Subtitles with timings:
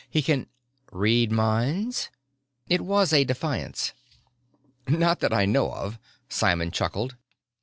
[0.09, 0.47] He can"
[0.91, 2.09] "Read minds?"
[2.67, 3.93] It was a defiance.
[4.87, 7.15] "Not that I know of." Simon chuckled.